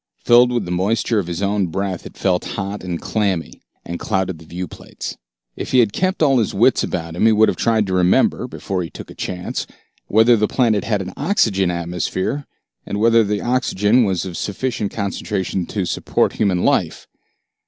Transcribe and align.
Filled 0.17 0.51
with 0.51 0.65
the 0.65 0.71
moisture 0.71 1.19
of 1.19 1.27
his 1.27 1.43
own 1.43 1.67
breath, 1.67 2.07
it 2.07 2.17
felt 2.17 2.43
hot 2.57 2.83
and 2.83 2.99
clammy, 2.99 3.61
and 3.85 3.99
clouded 3.99 4.39
the 4.39 4.45
viewplates. 4.47 5.15
If 5.55 5.73
he 5.73 5.77
had 5.77 5.93
kept 5.93 6.23
all 6.23 6.39
his 6.39 6.55
wits 6.55 6.81
about 6.83 7.15
him 7.15 7.27
he 7.27 7.31
would 7.31 7.49
have 7.49 7.55
tried 7.55 7.85
to 7.85 7.93
remember, 7.93 8.47
before 8.47 8.81
he 8.81 8.89
took 8.89 9.11
a 9.11 9.13
chance, 9.13 9.67
whether 10.07 10.35
the 10.35 10.47
planet 10.47 10.85
had 10.85 11.03
an 11.03 11.13
oxygen 11.15 11.69
atmosphere, 11.69 12.47
and 12.83 12.99
whether 12.99 13.23
the 13.23 13.41
oxygen 13.41 14.03
was 14.03 14.25
of 14.25 14.37
sufficient 14.37 14.91
concentration 14.91 15.67
to 15.67 15.85
support 15.85 16.33
human 16.33 16.63
life. 16.63 17.05